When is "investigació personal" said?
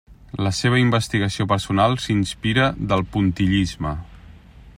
0.83-1.95